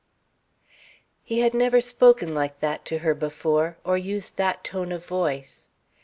[1.23, 5.69] He had never spoken like that to her before, or used that tone of voice.